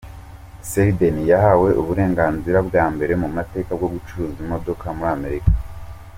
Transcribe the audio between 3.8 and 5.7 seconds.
gucuruza imodoka muri Amerika.